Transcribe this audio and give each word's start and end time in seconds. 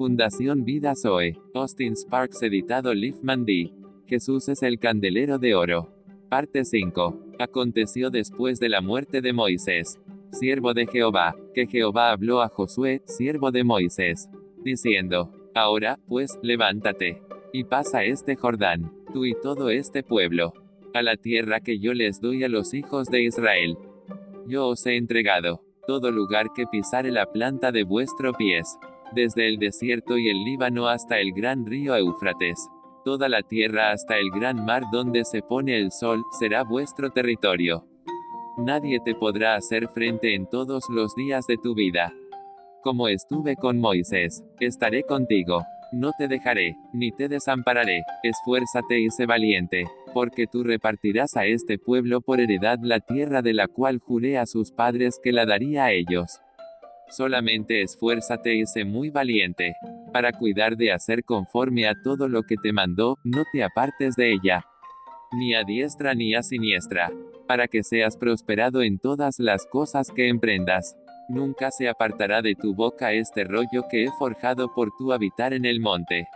Fundación 0.00 0.64
Vida 0.64 0.94
Zoe. 0.96 1.36
Austin 1.52 1.94
Sparks 1.94 2.42
editado 2.42 2.94
Liefman 2.94 3.44
D. 3.44 3.70
Jesús 4.06 4.48
es 4.48 4.62
el 4.62 4.78
candelero 4.78 5.38
de 5.38 5.54
oro. 5.54 5.92
Parte 6.30 6.64
5. 6.64 7.34
Aconteció 7.38 8.08
después 8.08 8.58
de 8.58 8.70
la 8.70 8.80
muerte 8.80 9.20
de 9.20 9.34
Moisés, 9.34 10.00
siervo 10.32 10.72
de 10.72 10.86
Jehová, 10.86 11.36
que 11.52 11.66
Jehová 11.66 12.12
habló 12.12 12.40
a 12.40 12.48
Josué, 12.48 13.02
siervo 13.04 13.50
de 13.50 13.62
Moisés, 13.62 14.30
diciendo, 14.64 15.30
Ahora, 15.54 15.98
pues, 16.08 16.38
levántate, 16.40 17.20
y 17.52 17.64
pasa 17.64 18.02
este 18.02 18.36
Jordán, 18.36 18.90
tú 19.12 19.26
y 19.26 19.34
todo 19.34 19.68
este 19.68 20.02
pueblo, 20.02 20.54
a 20.94 21.02
la 21.02 21.18
tierra 21.18 21.60
que 21.60 21.78
yo 21.78 21.92
les 21.92 22.22
doy 22.22 22.42
a 22.42 22.48
los 22.48 22.72
hijos 22.72 23.08
de 23.08 23.24
Israel. 23.24 23.76
Yo 24.46 24.66
os 24.68 24.86
he 24.86 24.96
entregado, 24.96 25.60
todo 25.86 26.10
lugar 26.10 26.54
que 26.54 26.66
pisare 26.66 27.10
la 27.10 27.26
planta 27.26 27.70
de 27.70 27.84
vuestro 27.84 28.32
pies, 28.32 28.78
desde 29.14 29.48
el 29.48 29.58
desierto 29.58 30.18
y 30.18 30.28
el 30.28 30.44
Líbano 30.44 30.88
hasta 30.88 31.18
el 31.18 31.32
gran 31.32 31.66
río 31.66 31.96
Éufrates. 31.96 32.68
Toda 33.04 33.28
la 33.28 33.42
tierra 33.42 33.92
hasta 33.92 34.18
el 34.18 34.30
gran 34.30 34.64
mar 34.64 34.82
donde 34.92 35.24
se 35.24 35.42
pone 35.42 35.76
el 35.76 35.90
sol, 35.90 36.22
será 36.38 36.64
vuestro 36.64 37.10
territorio. 37.10 37.86
Nadie 38.58 39.00
te 39.00 39.14
podrá 39.14 39.54
hacer 39.54 39.88
frente 39.88 40.34
en 40.34 40.46
todos 40.46 40.84
los 40.90 41.14
días 41.14 41.46
de 41.46 41.56
tu 41.56 41.74
vida. 41.74 42.12
Como 42.82 43.08
estuve 43.08 43.56
con 43.56 43.78
Moisés, 43.78 44.44
estaré 44.58 45.02
contigo. 45.04 45.62
No 45.92 46.12
te 46.16 46.28
dejaré, 46.28 46.76
ni 46.92 47.10
te 47.10 47.28
desampararé, 47.28 48.02
esfuérzate 48.22 49.00
y 49.00 49.10
sé 49.10 49.26
valiente, 49.26 49.86
porque 50.14 50.46
tú 50.46 50.62
repartirás 50.62 51.36
a 51.36 51.46
este 51.46 51.78
pueblo 51.78 52.20
por 52.20 52.40
heredad 52.40 52.78
la 52.82 53.00
tierra 53.00 53.42
de 53.42 53.54
la 53.54 53.66
cual 53.66 53.98
juré 53.98 54.38
a 54.38 54.46
sus 54.46 54.70
padres 54.70 55.18
que 55.22 55.32
la 55.32 55.46
daría 55.46 55.84
a 55.84 55.92
ellos. 55.92 56.40
Solamente 57.10 57.82
esfuérzate 57.82 58.54
y 58.54 58.66
sé 58.66 58.84
muy 58.84 59.10
valiente, 59.10 59.74
para 60.12 60.32
cuidar 60.32 60.76
de 60.76 60.92
hacer 60.92 61.24
conforme 61.24 61.88
a 61.88 61.94
todo 62.02 62.28
lo 62.28 62.44
que 62.44 62.56
te 62.56 62.72
mandó, 62.72 63.18
no 63.24 63.44
te 63.52 63.64
apartes 63.64 64.14
de 64.14 64.32
ella, 64.32 64.64
ni 65.32 65.54
a 65.54 65.64
diestra 65.64 66.14
ni 66.14 66.34
a 66.34 66.42
siniestra, 66.42 67.10
para 67.46 67.66
que 67.66 67.82
seas 67.82 68.16
prosperado 68.16 68.82
en 68.82 68.98
todas 68.98 69.38
las 69.38 69.66
cosas 69.66 70.10
que 70.10 70.28
emprendas. 70.28 70.96
Nunca 71.28 71.70
se 71.70 71.88
apartará 71.88 72.42
de 72.42 72.54
tu 72.54 72.74
boca 72.74 73.12
este 73.12 73.44
rollo 73.44 73.84
que 73.90 74.04
he 74.04 74.08
forjado 74.18 74.72
por 74.72 74.90
tu 74.96 75.12
habitar 75.12 75.52
en 75.52 75.64
el 75.64 75.80
monte. 75.80 76.28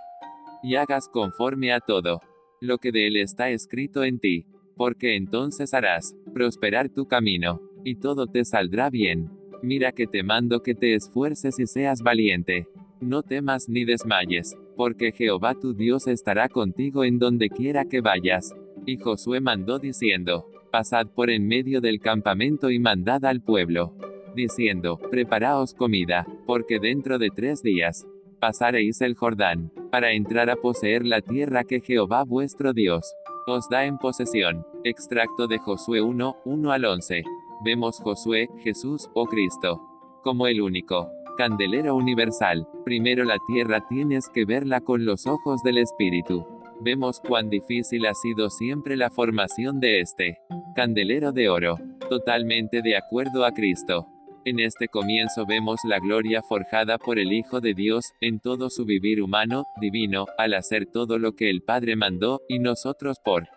Y 0.63 0.77
hagas 0.77 1.09
conforme 1.09 1.73
a 1.73 1.81
todo 1.81 2.21
lo 2.61 2.79
que 2.79 2.93
de 2.93 3.07
él 3.09 3.17
está 3.17 3.51
escrito 3.51 4.03
en 4.03 4.19
ti, 4.19 4.47
porque 4.77 5.17
entonces 5.17 5.75
harás 5.75 6.15
prosperar 6.33 6.89
tu 6.89 7.07
camino, 7.07 7.61
y 7.85 7.97
todo 7.97 8.27
te 8.27 8.45
saldrá 8.45 8.91
bien. 8.91 9.31
Mira 9.65 9.93
que 9.93 10.07
te 10.07 10.23
mando 10.23 10.61
que 10.63 10.75
te 10.75 10.95
esfuerces 10.95 11.59
y 11.59 11.67
seas 11.67 12.03
valiente. 12.03 12.69
No 13.01 13.23
temas 13.23 13.67
ni 13.67 13.87
desmayes, 13.87 14.55
porque 14.77 15.11
Jehová 15.11 15.55
tu 15.55 15.73
Dios 15.73 16.07
estará 16.07 16.51
contigo 16.51 17.03
en 17.03 17.19
donde 17.19 17.49
quiera 17.49 17.87
que 17.87 18.03
vayas. 18.03 18.55
Y 18.85 18.99
Josué 18.99 19.41
mandó 19.41 19.79
diciendo, 19.79 20.45
Pasad 20.71 21.07
por 21.07 21.31
en 21.31 21.49
medio 21.49 21.81
del 21.81 21.99
campamento 21.99 22.71
y 22.71 22.79
mandad 22.79 23.25
al 23.25 23.41
pueblo, 23.41 23.95
diciendo, 24.37 24.99
Preparaos 25.11 25.73
comida, 25.73 26.27
porque 26.45 26.79
dentro 26.79 27.19
de 27.19 27.31
tres 27.31 27.63
días, 27.63 28.07
pasaréis 28.41 29.01
el 29.01 29.15
Jordán, 29.15 29.73
para 29.91 30.13
entrar 30.13 30.51
a 30.51 30.57
poseer 30.57 31.07
la 31.07 31.23
tierra 31.23 31.65
que 31.65 31.81
Jehová 31.81 32.25
vuestro 32.25 32.75
Dios 32.75 33.15
os 33.47 33.67
da 33.71 33.87
en 33.87 33.97
posesión. 33.97 34.67
Extracto 34.85 35.47
de 35.47 35.59
Josué 35.59 36.03
1, 36.03 36.37
1 36.45 36.71
al 36.71 36.85
11 36.85 37.25
vemos 37.65 37.99
Josué, 37.99 38.49
Jesús, 38.63 39.09
o 39.15 39.27
Cristo, 39.27 39.81
como 40.23 40.47
el 40.47 40.61
único 40.61 41.11
candelero 41.37 41.97
universal. 41.97 42.69
Primero 42.85 43.25
la 43.25 43.39
tierra 43.49 43.85
tienes 43.89 44.29
que 44.29 44.45
verla 44.45 44.81
con 44.81 45.05
los 45.05 45.27
ojos 45.27 45.63
del 45.63 45.79
Espíritu. 45.79 46.47
Vemos 46.81 47.21
cuán 47.21 47.49
difícil 47.49 48.07
ha 48.07 48.15
sido 48.15 48.51
siempre 48.51 48.97
la 48.97 49.11
formación 49.11 49.81
de 49.81 50.01
este 50.01 50.39
candelero 50.77 51.33
de 51.33 51.49
oro, 51.49 51.79
totalmente 52.09 52.83
de 52.83 52.97
acuerdo 52.97 53.45
a 53.45 53.53
Cristo. 53.53 54.07
En 54.45 54.61
este 54.61 54.89
comienzo 54.89 55.47
vemos 55.47 55.81
la 55.89 55.99
gloria 55.99 56.43
forjada 56.43 56.99
por 56.99 57.19
el 57.19 57.33
Hijo 57.33 57.63
de 57.63 57.73
Dios, 57.73 58.13
en 58.21 58.41
todo 58.41 58.69
su 58.69 58.85
vivir 58.85 59.23
humano, 59.23 59.65
divino, 59.81 60.27
al 60.37 60.53
hacer 60.53 60.85
todo 60.85 61.19
lo 61.19 61.33
que 61.33 61.49
el 61.49 61.63
Padre 61.63 61.97
mandó, 61.97 62.43
y 62.47 62.59
nosotros 62.59 63.17
por 63.25 63.49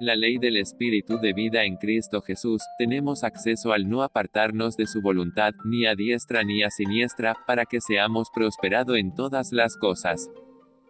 la 0.00 0.14
ley 0.14 0.38
del 0.38 0.56
Espíritu 0.56 1.18
de 1.18 1.32
vida 1.32 1.64
en 1.64 1.76
Cristo 1.76 2.22
Jesús, 2.22 2.62
tenemos 2.78 3.24
acceso 3.24 3.72
al 3.72 3.88
no 3.88 4.02
apartarnos 4.02 4.76
de 4.76 4.86
su 4.86 5.02
voluntad, 5.02 5.54
ni 5.64 5.86
a 5.86 5.94
diestra 5.94 6.44
ni 6.44 6.62
a 6.62 6.70
siniestra, 6.70 7.36
para 7.46 7.64
que 7.64 7.80
seamos 7.80 8.28
prosperado 8.32 8.94
en 8.94 9.12
todas 9.14 9.52
las 9.52 9.76
cosas. 9.76 10.30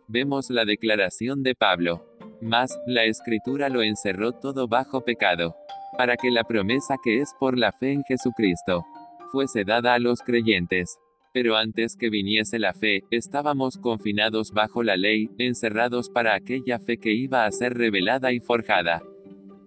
Vemos 0.08 0.50
la 0.50 0.64
declaración 0.64 1.42
de 1.42 1.54
Pablo. 1.54 2.04
Mas, 2.40 2.78
la 2.86 3.04
Escritura 3.04 3.68
lo 3.68 3.82
encerró 3.82 4.32
todo 4.32 4.68
bajo 4.68 5.00
pecado, 5.00 5.56
para 5.96 6.16
que 6.16 6.30
la 6.30 6.44
promesa 6.44 6.96
que 7.02 7.20
es 7.20 7.34
por 7.40 7.58
la 7.58 7.72
fe 7.72 7.92
en 7.92 8.04
Jesucristo, 8.04 8.84
fuese 9.32 9.64
dada 9.64 9.94
a 9.94 9.98
los 9.98 10.20
creyentes. 10.20 10.98
Pero 11.40 11.54
antes 11.54 11.94
que 11.94 12.10
viniese 12.10 12.58
la 12.58 12.72
fe, 12.72 13.04
estábamos 13.12 13.78
confinados 13.78 14.50
bajo 14.50 14.82
la 14.82 14.96
ley, 14.96 15.30
encerrados 15.38 16.10
para 16.10 16.34
aquella 16.34 16.80
fe 16.80 16.98
que 16.98 17.14
iba 17.14 17.46
a 17.46 17.52
ser 17.52 17.74
revelada 17.74 18.32
y 18.32 18.40
forjada. 18.40 19.04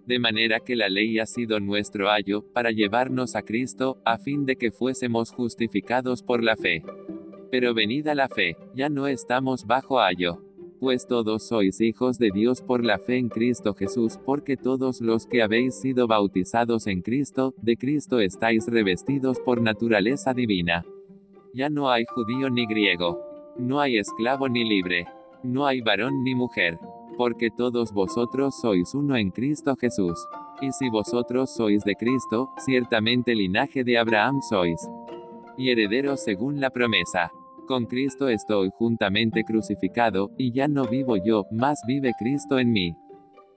De 0.04 0.18
manera 0.18 0.60
que 0.60 0.76
la 0.76 0.90
ley 0.90 1.18
ha 1.18 1.24
sido 1.24 1.60
nuestro 1.60 2.10
ayo, 2.10 2.44
para 2.52 2.72
llevarnos 2.72 3.36
a 3.36 3.40
Cristo, 3.40 3.96
a 4.04 4.18
fin 4.18 4.44
de 4.44 4.56
que 4.56 4.70
fuésemos 4.70 5.30
justificados 5.30 6.22
por 6.22 6.42
la 6.42 6.56
fe. 6.56 6.82
Pero 7.50 7.72
venida 7.72 8.14
la 8.14 8.28
fe, 8.28 8.58
ya 8.74 8.90
no 8.90 9.06
estamos 9.06 9.64
bajo 9.64 9.98
ayo. 9.98 10.44
Pues 10.78 11.06
todos 11.06 11.48
sois 11.48 11.80
hijos 11.80 12.18
de 12.18 12.32
Dios 12.34 12.60
por 12.60 12.84
la 12.84 12.98
fe 12.98 13.16
en 13.16 13.30
Cristo 13.30 13.72
Jesús, 13.72 14.18
porque 14.26 14.58
todos 14.58 15.00
los 15.00 15.26
que 15.26 15.40
habéis 15.40 15.80
sido 15.80 16.06
bautizados 16.06 16.86
en 16.86 17.00
Cristo, 17.00 17.54
de 17.62 17.78
Cristo 17.78 18.20
estáis 18.20 18.66
revestidos 18.66 19.40
por 19.40 19.62
naturaleza 19.62 20.34
divina. 20.34 20.84
Ya 21.54 21.68
no 21.68 21.90
hay 21.90 22.06
judío 22.06 22.48
ni 22.48 22.64
griego. 22.64 23.20
No 23.58 23.78
hay 23.78 23.98
esclavo 23.98 24.48
ni 24.48 24.64
libre. 24.64 25.06
No 25.42 25.66
hay 25.66 25.82
varón 25.82 26.24
ni 26.24 26.34
mujer. 26.34 26.78
Porque 27.18 27.50
todos 27.50 27.92
vosotros 27.92 28.58
sois 28.58 28.94
uno 28.94 29.16
en 29.16 29.30
Cristo 29.30 29.76
Jesús. 29.76 30.18
Y 30.62 30.72
si 30.72 30.88
vosotros 30.88 31.54
sois 31.54 31.84
de 31.84 31.94
Cristo, 31.94 32.48
ciertamente 32.64 33.34
linaje 33.34 33.84
de 33.84 33.98
Abraham 33.98 34.40
sois. 34.40 34.80
Y 35.58 35.70
herederos 35.70 36.24
según 36.24 36.58
la 36.58 36.70
promesa. 36.70 37.30
Con 37.68 37.84
Cristo 37.84 38.28
estoy 38.28 38.70
juntamente 38.78 39.44
crucificado, 39.44 40.30
y 40.38 40.52
ya 40.52 40.68
no 40.68 40.86
vivo 40.86 41.16
yo, 41.16 41.44
mas 41.52 41.82
vive 41.86 42.12
Cristo 42.18 42.58
en 42.58 42.72
mí. 42.72 42.96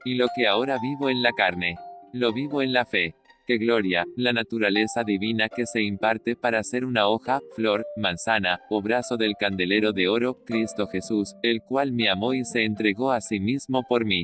Y 0.04 0.16
lo 0.16 0.28
que 0.36 0.48
ahora 0.48 0.78
vivo 0.80 1.10
en 1.10 1.22
la 1.24 1.32
carne, 1.32 1.76
lo 2.12 2.34
vivo 2.34 2.62
en 2.62 2.74
la 2.74 2.86
fe 2.86 3.16
¡Qué 3.46 3.60
gloria! 3.60 4.08
La 4.16 4.34
naturaleza 4.34 5.04
divina 5.04 5.50
que 5.50 5.68
se 5.68 5.80
imparte 5.84 6.36
para 6.36 6.64
ser 6.64 6.84
una 6.84 7.08
hoja, 7.08 7.42
flor, 7.56 7.86
manzana, 7.96 8.62
o 8.72 8.82
brazo 8.82 9.18
del 9.18 9.36
candelero 9.40 9.94
de 9.94 10.08
oro, 10.08 10.44
Cristo 10.46 10.88
Jesús, 10.88 11.36
el 11.44 11.62
cual 11.62 11.92
me 11.92 12.10
amó 12.10 12.34
y 12.34 12.44
se 12.44 12.64
entregó 12.64 13.12
a 13.12 13.22
sí 13.22 13.40
mismo 13.40 13.84
por 13.88 14.04
mí. 14.04 14.24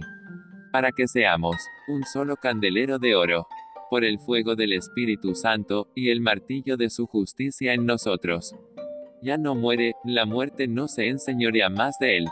Para 0.72 0.92
que 0.92 1.08
seamos 1.08 1.56
un 1.88 2.04
solo 2.04 2.36
candelero 2.36 2.98
de 2.98 3.14
oro. 3.14 3.46
Por 3.92 4.06
el 4.06 4.18
fuego 4.18 4.56
del 4.56 4.74
Espíritu 4.74 5.36
Santo, 5.36 5.92
y 5.94 6.10
el 6.10 6.20
martillo 6.20 6.76
de 6.76 6.90
su 6.90 7.06
justicia 7.06 7.74
en 7.74 7.86
nosotros. 7.86 8.56
Ya 9.22 9.38
no 9.38 9.54
muere, 9.54 9.94
la 10.04 10.26
muerte 10.26 10.68
no 10.68 10.88
se 10.88 11.10
enseñorea 11.10 11.70
más 11.70 11.96
de 12.00 12.18
él. 12.18 12.26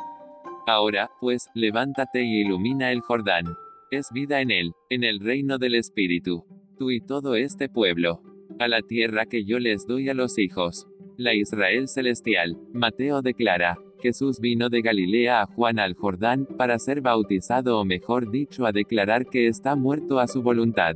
Ahora, 0.65 1.11
pues, 1.19 1.49
levántate 1.53 2.23
y 2.23 2.41
ilumina 2.41 2.91
el 2.91 3.01
Jordán. 3.01 3.45
Es 3.91 4.07
vida 4.11 4.41
en 4.41 4.49
él, 4.49 4.71
en 4.89 5.03
el 5.03 5.19
reino 5.19 5.59
del 5.59 5.75
Espíritu 5.75 6.58
tú 6.79 6.89
y 6.91 7.01
todo 7.01 7.35
este 7.35 7.67
pueblo, 7.67 8.21
a 8.57 8.67
la 8.67 8.81
tierra 8.81 9.25
que 9.25 9.43
yo 9.43 9.59
les 9.59 9.85
doy 9.85 10.09
a 10.09 10.13
los 10.13 10.39
hijos. 10.39 10.87
La 11.17 11.35
Israel 11.35 11.89
celestial. 11.89 12.57
Mateo 12.73 13.21
declara, 13.21 13.77
Jesús 14.01 14.39
vino 14.39 14.69
de 14.69 14.81
Galilea 14.81 15.41
a 15.41 15.45
Juan 15.45 15.77
al 15.77 15.93
Jordán, 15.93 16.45
para 16.45 16.79
ser 16.79 17.01
bautizado 17.01 17.77
o 17.77 17.85
mejor 17.85 18.31
dicho 18.31 18.65
a 18.65 18.71
declarar 18.71 19.25
que 19.25 19.47
está 19.47 19.75
muerto 19.75 20.19
a 20.19 20.27
su 20.27 20.41
voluntad. 20.41 20.95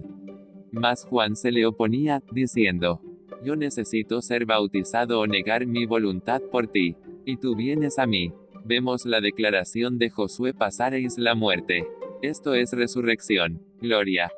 Mas 0.72 1.06
Juan 1.06 1.36
se 1.36 1.52
le 1.52 1.66
oponía, 1.66 2.24
diciendo, 2.32 3.02
Yo 3.44 3.58
necesito 3.58 4.22
ser 4.22 4.46
bautizado 4.46 5.20
o 5.20 5.28
negar 5.28 5.68
mi 5.68 5.86
voluntad 5.86 6.42
por 6.50 6.68
ti, 6.68 6.96
y 7.26 7.36
tú 7.36 7.56
vienes 7.58 8.00
a 8.00 8.08
mí. 8.08 8.32
Vemos 8.64 9.06
la 9.06 9.20
declaración 9.20 9.98
de 9.98 10.10
Josué 10.10 10.54
pasaréis 10.54 11.18
la 11.18 11.36
muerte. 11.36 11.86
Esto 12.22 12.54
es 12.54 12.72
resurrección. 12.72 13.62
Gloria. 13.82 14.32